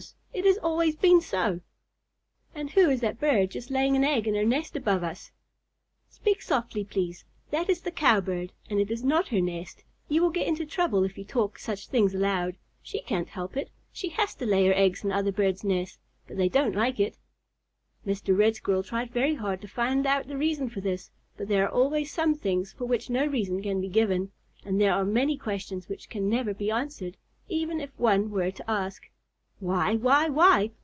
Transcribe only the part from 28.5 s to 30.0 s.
to ask, "Why?